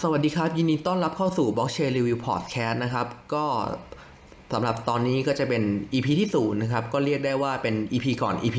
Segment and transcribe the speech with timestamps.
[0.00, 3.44] สวัสดีครับ ยินดีต้อนรับเข้าสู่ Blockchain Review Podcast นะครับ ก็
[4.52, 5.62] สำหรับตอนนี้ก็จะเป็น
[5.92, 8.58] EP ที่ศูนย์นะครับ ก็เรียกได้ว่าเป็น EP ก่อน EP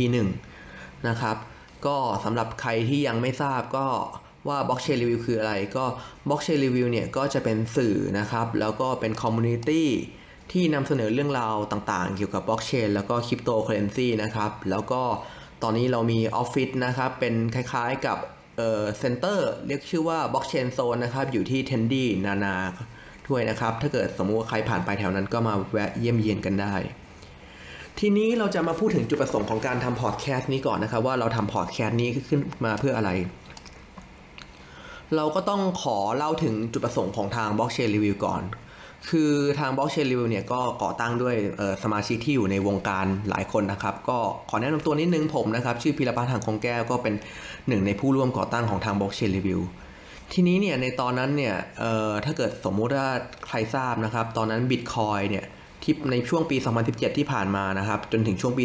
[0.53, 1.37] 1นะครับ
[1.85, 3.87] ก็สำหรับใครที่ยังไม่ทราบก็
[4.47, 5.85] ว่า Blockchain Review คืออะไร ก็
[6.27, 9.87] Blockchain Review เนี่ยก็จะเป็นสื่อนะครับ แล้วก็เป็น community
[10.51, 15.01] ที่นำเสนอเรื่องราวต่างๆ เกี่ยวกับ Blockchain แล้วก็คริปโตเคอเรนซีนะครับ แล้วก็
[15.63, 18.17] ตอนนี้เรามีออฟฟิศนะครับ เป็นคล้ายๆกับ
[18.57, 22.55] เอ่อ center เรียกชื่อว่า Blockchain Zone นะครับ อยู่ที่ Trendy นานา
[23.27, 26.75] ด้วยนะครับ ถ้าเกิดสมมติว่าใครผ่านไปแถวนั้นก็มาแวะเยี่ยมเยียนกันได้
[27.99, 33.09] ทีนี้เราจะมาพูดถึงจุดประสงค์ของการทำพอดแคสต์นี้ก่อนนะครับ ว่าเราทำพอดแคสต์นี้ขึ้นมาเพื่ออะไร
[35.15, 38.43] เราก็ต้องขอเล่าถึงจุดประสงค์ของทาง Blockchain Review ก่อน
[39.09, 41.35] คือทาง Blockchain Review เนี่ยก็ก่อตั้งด้วย
[41.83, 44.17] สมาชิกที่อยู่ในวงการหลายคนนะครับ ก็
[44.49, 47.13] ขอแนะนำตัวนิดนึงผมนะครับ ชื่อพิรพัฒน์ทางคงแก้วก็เป็น
[47.67, 49.61] หนึ่งในผู้ร่วมก่อตั้งของทาง Blockchain Review
[50.33, 51.55] ทีนี้เนี่ยในตอนนั้นเนี่ย
[52.25, 53.09] ถ้าเกิดสมมุติว่า
[53.47, 55.45] ใครทราบนะครับ ตอนนั้น Bitcoin เนี่ย
[55.83, 58.63] ที่ในช่วงปี 2017 ที่ผ่านมานะครับ จนถึงช่วงปี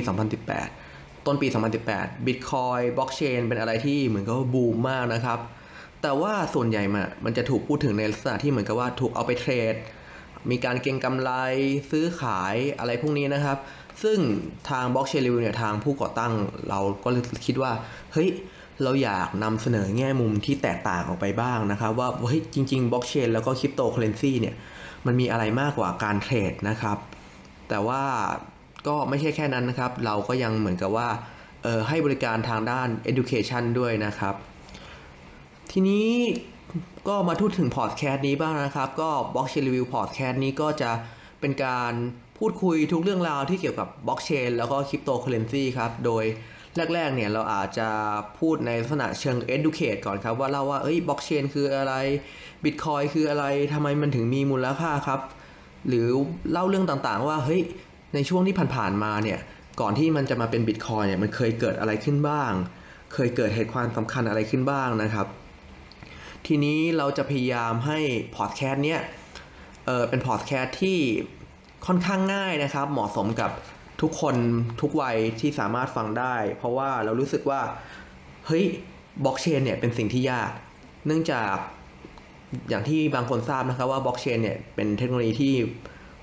[0.63, 1.49] 2018 ต้นปี
[1.87, 5.39] 2018 Bitcoin Blockchain เป็นอะไรที่เหมือนกับบูมมากนะครับ
[6.03, 9.75] แต่ว่าส่วนใหญ่มามันจะถูกพูดถึงในลักษณะที่เหมือนกับว่าถูกเอาไปเทรด
[10.51, 11.31] มีการเก็งกำไร
[11.91, 13.59] ซื้อขายอะไรพวกนี้นะครับ
[14.03, 14.19] ซึ่ง
[14.71, 16.33] ทาง Blockchain Review เนี่ยทางผู้ก่อตั้ง
[16.69, 17.09] เราก็
[17.47, 17.73] คิดว่า
[18.13, 18.29] เฮ้ย
[18.83, 24.55] เราอยากนำเสนอแง่มุมที่แตกต่างออกไปบ้างนะครับ ว่าเฮ้ยจริงๆ Blockchain แล้วก็คริปโตเคอเรนซีเนี่ย
[25.07, 26.99] มันมีอะไรมากกว่าการเทรดนะครับ
[27.69, 28.03] แต่ว่า
[28.87, 31.09] ก็ไม่ใช่แค่นั้นนะครับ เราก็ยังเหมือนกับว่า
[31.63, 34.35] เออให้บริการทางด้าน education ด้วยนะครับ
[35.71, 36.09] ทีนี้
[37.09, 40.91] ก็มาพูดถึงพอดแคสต์นี้บ้างนะครับ ก็ Blockchain Review Podcast นี้ก็จะ
[41.41, 41.93] เป็นการ
[42.39, 46.25] พูดคุยทุกเรื่องราวที่เกี่ยวกับบล็อกเชนแล้วก็คริปโตเคอเรนซีครับ โดย
[46.95, 47.89] แรกๆเนี่ยเราอาจจะ
[48.39, 51.95] พูดในลักษณะเชิง educate ก่อนครับ ว่าเล่าว่าเอ้ยบล็อกเชนคืออะไร
[52.65, 55.21] Bitcoin คืออะไรทำไมมันถึงมีมูลค่าครับ
[55.89, 56.07] หรือ
[56.53, 57.63] เล่าเรื่องต่างๆ ว่าเฮ้ย
[58.15, 59.39] ในช่วงที่ผ่านๆมาเนี่ย
[59.81, 62.53] ก่อนที่มันจะมาเป็น Bitcoin เนี่ยมันเคยเกิดอะไรขึ้นบ้าง
[63.15, 65.27] เคยเกิดเหตุความสำคัญอะไรขึ้นบ้างนะครับ
[66.47, 67.99] ทีนี้เราจะพยายามให้
[68.37, 69.01] พอดแคสต์เนี้ย
[69.87, 70.99] เออเป็นพอดแคสต์ที่
[71.87, 73.51] ค่อนข้างง่ายนะครับ เหมาะสมกับ
[74.03, 74.37] ทุกคน
[74.81, 77.61] ทุกวัยที่สามารถฟังได้ เพราะว่าเรารู้สึกว่า
[78.47, 78.65] เฮ้ย
[79.25, 80.51] บล็อกเชนเนี่ยเป็นสิ่งที่ยาก
[81.07, 81.55] เนื่องจาก
[82.69, 85.55] อย่างที่บางคนทราบนะครับว่าบล็อกเชนเนี่ยเป็นเทคโนโลยีที่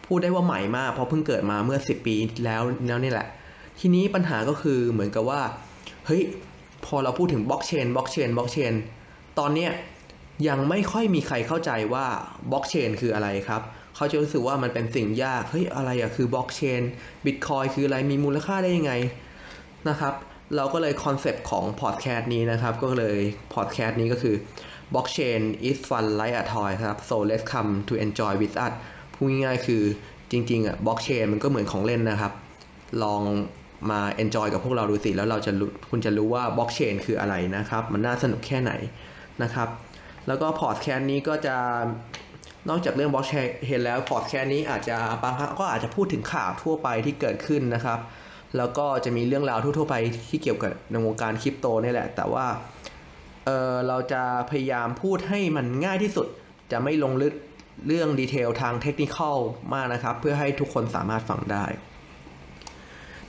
[0.06, 2.16] พูดได้ว่าใหม่มาก เพราะเพิ่งเกิดมาเมื่อ 10 ปี
[2.46, 3.28] แล้วแล้วนี่แหละ
[3.80, 5.42] ทีนี้ปัญหาก็คือเหมือนกับว่า
[6.06, 6.24] เฮ้ย
[6.86, 8.74] พอเราพูดถึง blockchain blockchain blockchain
[9.40, 9.72] ตอนเนี้ย
[10.48, 12.06] ยังไม่ค่อยมีใครเข้าใจว่า
[12.52, 13.62] บล็อกเชนคืออะไรครับ
[13.96, 16.82] เขาจะรู้สึกว่ามันเป็นสิ่งยาก เฮ้ย อะไรอะคือ blockchain
[17.26, 18.94] Bitcoin คืออะไร มีมูลค่าได้ยังไง
[19.90, 20.14] นะครับ
[20.56, 23.18] เราก็เลยคอนเซปต์ของพอดแคสต์นี้นะครับ ก็เลย
[23.54, 24.36] พอดแคสต์นี้ก็คือ
[24.94, 28.74] blockchain is fun like a toy ครับ so let's come to enjoy with us
[29.14, 29.84] พูดง่ายๆคือ
[30.32, 32.34] จริงๆอะบล็อกเชนมันก็เหมือนของเล่นนะครับ
[33.04, 33.22] ลอง
[33.92, 35.52] มา enjoy กับพวกเราดูสิ แล้วเราจะ
[35.90, 38.72] คุณจะรู้ว่าบล็อกเชนคืออะไรนะครับ มันน่าสนุกแค่ไหน
[39.44, 39.70] นะครับ
[40.28, 41.56] แล้วก็พอดแคสต์นี้ก็จะ
[42.70, 48.00] นอกจากเรื่องบล็อกเชนเห็นแล้วพอดแคสต์นี้อาจจะบางครั้งก็อาจจะพูดถึงข่าวทั่วไปที่เกิดขึ้นนะครับ
[48.58, 49.96] แล้วก็จะมีเรื่องราวทั่วๆไป
[50.30, 52.46] ที่เกี่ยวกับในวงการคริปโตนี่แหละ แต่ว่า
[53.46, 56.28] เออเราจะพยายามพูดให้มันง่ายที่สุด
[56.72, 57.34] จะไม่ลงลึก
[57.88, 59.18] เรื่องดีเทลทางเทคนิค
[59.74, 61.66] มากนะครับ เพื่อให้ทุกคนสามารถฟังได้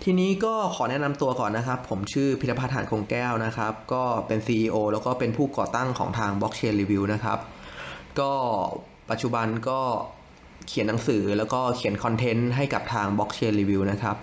[0.09, 7.39] ทีนี้ก็ขอแนะนำตัวก่อนนะครับ ผมชื่อพิรพัฒน์หานคงแก้วนะครับ ก็เป็น CEO แล้วก็เป็นผู้ก่อตั้งของทาง Blockchain Review นะครับ
[8.21, 8.33] ก็
[9.11, 9.81] ปัจจุบันก็
[10.69, 14.16] เขียนหนังสือแล้วก็เขียนคอนเทนต์ให้กับทาง Blockchain Review นะครับ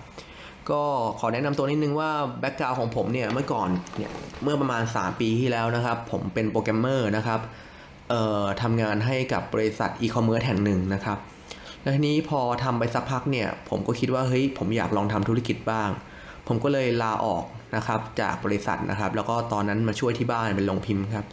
[0.71, 0.83] ก็
[1.19, 4.11] ขอแนะนำตัวนิดนึงว่าbackground ของผมเนี่ยเมื่อก่อนเนี่ย
[4.43, 7.39] เมื่อประมาณ 3 ปีที่แล้วนะครับ ผมเป็นโปรแกรมเมอร์นะครับ
[8.09, 11.17] เอ่อทำงานให้กับบริษัทอีคอมเมิร์ซแห่งหนึ่งนะครับ
[11.83, 15.89] แล้วทีนี้พอทำไปสักพักเนี่ย ผมก็คิดว่าเฮ้ยผมอยากลองทำธุรกิจบ้าง
[16.47, 17.43] ผมก็เลยลาออก
[17.75, 21.25] นะครับจากบริษัทนะครับ แล้วก็ตอนนั้นมาช่วยที่บ้านเป็นโรงพิมพ์ครับ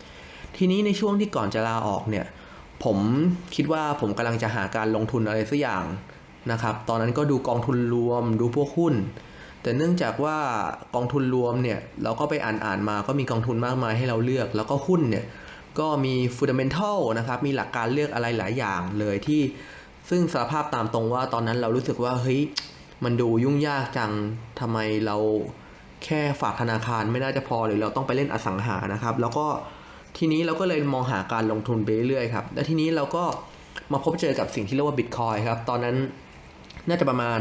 [0.56, 2.26] ทีนี้ในช่วงที่ก่อนจะลาออกเนี่ย
[2.85, 2.99] ผม
[3.56, 5.85] คิดว่าผมกำลังจะหาการลงทุนอะไรสักอย่าง
[6.52, 8.94] นะครับ ตอนนั้นก็ดูกองทุนรวมดูพวกหุ้น
[9.62, 10.38] แต่เนื่องจากว่า
[10.94, 15.25] กองทุนรวมเนี่ยเราก็ไปอ่านอ่านมาก็มีกองทุนมากมายให้เราเลือก แล้วก็หุ้นเนี่ย
[15.79, 19.41] ก็มีฟูดเมนทัลนะครับ มีหลักการเลือกอะไรหลายอย่างเลยที่
[20.10, 22.40] ซึ่งสารภาพตามตรงว่าตอนนั้นเรารู้สึกว่าเฮ้ย
[23.04, 24.12] มันดูยุ่งยากจัง
[24.60, 25.16] ทำไมเรา
[26.04, 29.46] แค่ฝากธนาคารไม่น่าจะพอหรือเราต้องไปเล่นอสังหานะครับ แล้วก็
[30.18, 33.24] ทีนี้เราก็เลยมองหาการลงทุนไปเรื่อยๆครับ และทีนี้เราก็
[33.92, 35.96] มาพบเจอกับสิ่งที่เรียกว่าบิตคอยครับ ตอนนั้น
[36.88, 37.40] น่าจะประมาณ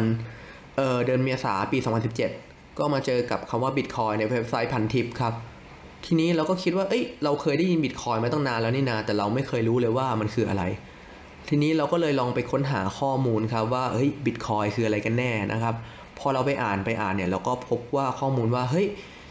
[0.77, 1.77] เดือนเมษาปี
[2.27, 5.33] 2017 ก็มาเจอกับคำว่าบิตคอยในเว็บไซต์พันทิปครับ
[6.05, 10.63] ทีนี้เราก็คิดว่า เอ้ย เราเคยได้ยินบิตคอยมาตั้งนานแล้วนี่นา แต่เราไม่เคยรู้เลยว่ามันคืออะไร
[11.49, 15.75] ทีนี้เราก็เลยลองไปค้นหาข้อมูลครับว่าเฮ้ยบิตคอยคืออะไรกันแน่นะครับ
[16.19, 18.87] พอเราไปอ่านไปอ่านเนี่ยเราก็พบว่าข้อมูลว่าเฮ้ย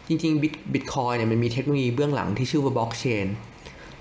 [0.07, 3.27] จริงๆบิตบิตคอยเนี่ยมันมีเทคโนโลยีเบื้องหลังที่ชื่อว่าบล็อกเชน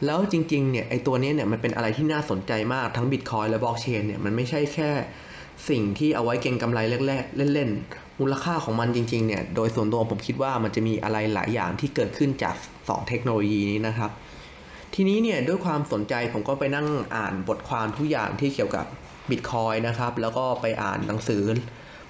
[0.05, 4.91] แล้วจริงๆเนี่ยไอตัวนี้เนี่ยมันเป็นอะไรที่น่าสนใจมากทั้งบิตคอยและบล็อกเชนเนี่ยมันไม่ใช่แค่
[5.69, 6.79] สิ่งที่เอาไว้เก็งกำไร
[7.09, 14.11] แรกๆเล่นๆ มูลค่าของมันจริงๆเนี่ยโดยส่วนตัวผมคิดว่ามันจะมีอะไรหลายอย่างที่เกิดขึ้นจาก 2 เทคโนโลยีนี้นะครับ
[14.95, 16.87] ทีนี้เนี่ยด้วยความสนใจผมก็ไปนั่ง
[17.17, 18.87] อ่านบทความทุกอย่างที่เกี่ยวกับ
[19.31, 21.43] บิตคอยนะครับ แล้วก็ไปอ่านหนังสือ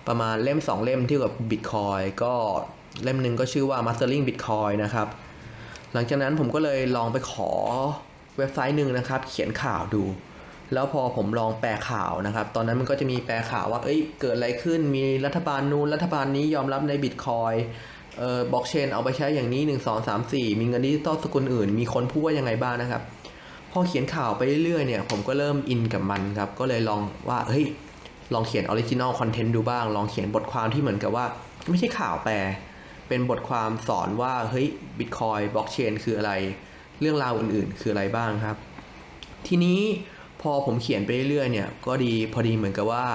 [0.06, 2.34] ประมาณเล่ม 2 เล่มที่เกี่ยวกับบิตคอยก็
[3.02, 5.08] เล่มหนึ่งก็ชื่อว่า Mastering Bitcoin นะครับ
[5.92, 7.50] หลังจากนั้นผมก็เลยลองไปขอ
[8.38, 10.04] เว็บไซต์หนึ่งนะครับ เขียนข่าวดู
[10.72, 17.54] แล้วพอผมลองแปลข่าวนะครับ ตอนนั้นมันก็จะมีแปลข่าวว่า เอ้ย เกิดอะไรขึ้น มีรัฐบาลนู้นรัฐบาลนี้ยอมรับในบิตคอย
[18.18, 23.02] เอ่อบล็อกเชนเอาไปใช้อย่างนี้ 1 2 3 4 มีเงินดิจิตอลสกุลอื่น มีคนพูดว่ายังไงบ้างนะครับ
[23.72, 27.66] พอเขียนข่าวไปเรื่อยๆเนี่ย ผมก็เริ่มอินกับมันครับ ก็เลยลองว่าเฮ้ย
[28.34, 31.26] ลองเขียน original content ดูบ้าง ลองเขียนบทความที่เหมือนกับว่า
[31.68, 32.34] ไม่ใช่ข่าวแปล
[33.08, 34.66] เป็นบทความสอนว่าเฮ้ย
[34.98, 36.32] Bitcoin blockchain คืออะไร
[37.00, 38.56] เรื่องราวอื่นๆ คืออะไรบ้างครับ
[39.46, 39.80] ทีนี้
[40.42, 43.06] พอผมเขียนไปเรื่อยๆเนี่ยก็ดีพอดีเหมือนกับว่า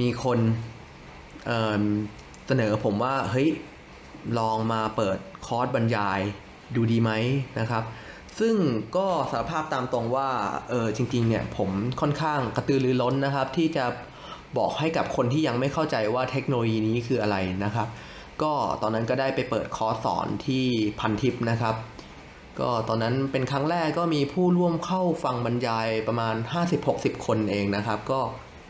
[0.00, 0.38] มีคน
[1.46, 3.48] เสนอผมว่าเฮ้ย
[4.38, 6.20] ลองมาเปิดคอร์สบรรยาย
[6.74, 7.10] ดูดีไหม
[7.58, 7.84] นะครับ
[8.38, 8.54] ซึ่ง
[8.96, 10.28] ก็สารภาพตามตรงว่า
[10.70, 11.70] เออจริงๆเนี่ยผม
[12.00, 13.84] ค่อนข้างกระตือรือร้นนะครับ ที่จะ
[14.58, 17.88] บอกให้กับคนที่ยังไม่เข้าใจว่าเทคโนโลยีนี้คืออะไรนะครับ
[18.42, 18.52] ก็
[18.82, 20.64] ตอนนั้นก็ได้ไปเปิดคอร์สสอนที่
[21.00, 21.74] พันทิปนะครับ
[22.60, 26.34] ก็ตอนนั้นเป็นครั้งแรกก็มีผู้ร่วมเข้าฟังบรรยายประมาณ
[26.80, 28.20] 50-60 คนเองนะครับ ก็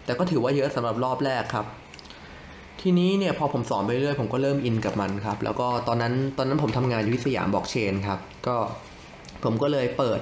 [0.04, 1.66] แต่ก็ถือว่าเยอะสำหรับรอบแรกครับ
[2.80, 8.56] ทีนี้เนี่ยพอผมสอนไปเรื่อยผมก็เริ่มอินกับมันครับ แล้วก็ตอนนั้นตอนนั้นผมทำงานอยู่ที่ Siam Blockchain ครับ ก็
[9.44, 10.20] ผมก็เลยเปิด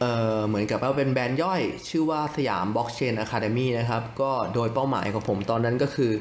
[0.00, 0.04] เอ
[0.36, 6.12] อเหมือนกับว่าเป็นแบรนด์ย่อย ชื่อว่า Siam Blockchain Academy นะครับ ก็โดยเป้าหมายของผมตอนนั้นก็คือ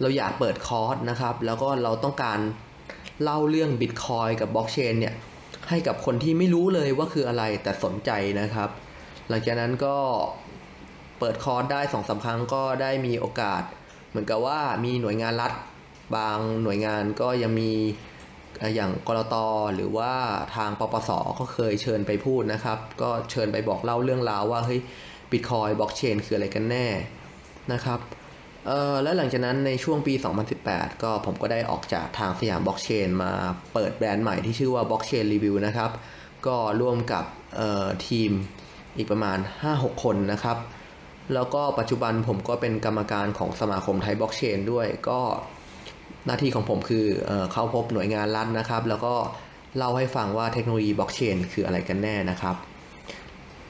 [0.00, 2.38] เราอยากเปิดคอร์สนะครับ แล้วก็เราต้องการ
[3.22, 5.14] เล่าเรื่องบิตคอยกับบล็อกเชนเนี่ย
[5.68, 8.10] ให้กับคนที่ไม่รู้เลยว่าคืออะไรแต่สนใจ
[8.40, 8.68] นะครับ
[9.28, 9.96] หลังจากนั้นก็
[11.18, 13.62] เปิดคอร์สได้สองสามครั้งก็ได้มีโอกาส
[14.10, 15.52] เหมือนกับว่ามีหน่วยงานรัฐ
[16.16, 17.72] บางหน่วยงานก็ยังมี
[18.74, 19.34] อย่างกรต
[19.74, 20.12] หรือว่า
[20.56, 24.80] ทางปปสก็เคยเชิญไปพูดนะครับ ก็เชิญไปบอกเล่าเรื่องราวว่าเฮ้ย
[25.30, 26.86] บิตคอยบล็อกเชนคืออะไรกันแน่
[27.72, 28.00] นะครับ
[28.66, 30.14] เออแล้วหลังจากนั้นในช่วงปี
[30.58, 33.32] 2018 ก็ผมก็ได้ออกจากทางสยามบล็อกเชนมา
[33.72, 35.90] เปิดแบรนด์ใหม่ที่ชื่อว่าบล็อกเชนรีวิวนะครับ
[36.46, 37.24] ก็ร่วมกับ
[38.06, 38.30] ทีม
[38.96, 39.38] อีกประมาณ
[39.70, 40.56] 5-6 คนนะครับ
[41.34, 45.20] แล้วก็ปัจจุบันผมก็เป็นกรรมการของสมาคมไทยบล็อกเชนด้วยก็
[46.26, 49.14] หน้าที่ของผมคือเอเข้าพบหน่วยงานรัฐนะครับ แล้วก็
[49.76, 52.56] เล่าให้ฟังว่าเทคโนโลยีบล็อกเชนคืออะไรกันแน่นะครับ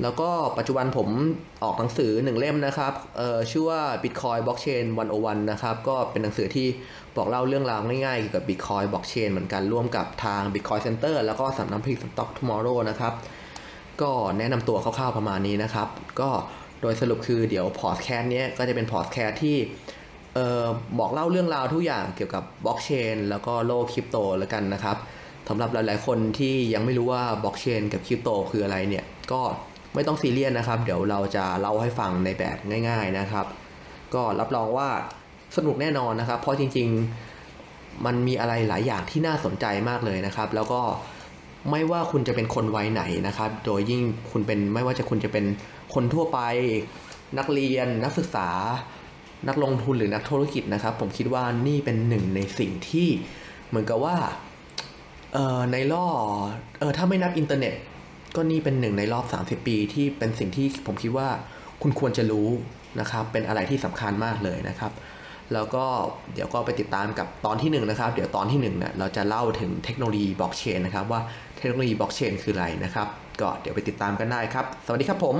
[0.03, 1.09] แล้วก็ปัจจุบันผม
[1.65, 2.93] ออกหนังสือหนึ่งเล่มนะครับ
[3.51, 4.85] ชื่อว่า Bitcoin Blockchain
[5.17, 6.69] 101 นะครับ ก็เป็นหนังสือที่
[7.17, 13.15] บอกเล่าเรื่องราวง่ายๆเกี่ยวกับ Bitcoin Blockchain เหมือนกันร่วมกับทาง Bitcoin Center แล้วก็สำนักพิมพ์ Stock Tomorrow นะครับ
[14.03, 15.89] ก็แนะนำตัวคร่าวๆประมาณนี้นะครับ
[16.21, 16.31] ก็
[16.81, 19.57] โดยสรุปคือเดี๋ยวพอดแคสต์นี้ก็จะเป็นพอดแคสต์ที่
[20.37, 20.67] ออ
[20.99, 24.97] บอกเล่าเรื่องราวทุกอย่างเกี่ยวกับบล็อกเชนแล้วก็โลกคริปโตแล้วกันนะครับ
[25.49, 29.41] สำหรับหลาย ๆ คนที่ยังไม่รู้ว่าบล็อกเชนกับคริปโตคืออะไรเนี่ยก็
[29.95, 32.57] ไม่ต้องซีเรียสนะครับ เดี๋ยวเราจะเล่าให้ฟังในแบบ
[32.89, 33.47] ง่าย ๆนะครับ
[34.15, 34.89] ก็รับรองว่า
[35.57, 36.89] สนุกแน่นอนนะครับ เพราะจริง
[37.47, 40.81] ๆ มันมีอะไรหลายอย่างที่น่าสนใจมากเลยนะครับ แล้วก็
[41.71, 45.45] ไม่ว่าคุณจะเป็นคนวัยไหนนะครับ โดยยิ่งคุณเป็นไม่ว่าจะคุณจะเป็น
[45.95, 46.39] คนทั่วไป
[47.39, 48.49] นักเรียน นักศึกษา
[49.49, 53.09] นักลงทุนหรือนักธุรกิจนะครับ ผมคิดว่านี่เป็นหนึ่งในสิ่งที่
[53.69, 54.17] เหมือนกับว่า
[55.73, 56.07] ในล่อ
[56.79, 57.75] เออถ้าไม่นับอินเทอร์เน็ต
[58.37, 61.29] ก็นี่เป็นหนึ่งในรอบ 30 ปีที่เป็นสิ่งที่ผมคิดว่า
[61.83, 62.49] คุณควรจะรู้
[63.01, 64.93] นะครับ เป็นอะไรที่สำคัญมากเลยนะครับ
[65.55, 65.85] แล้วก็
[66.35, 71.21] เดี๋ยวก็ไปติดตามกับตอนที่1นนะครับ เดี๋ยวตอนที่1เนี่ยเราจะเล่าถึงเทคโนโลยีบล็อกเชนนะครับว่า
[71.61, 73.09] เทคโนโลยีบล็อกเชนคืออะไรนะครับ
[73.41, 75.37] ก็เดี๋ยวไปติดตามกันได้ครับ สวัสดีครับผม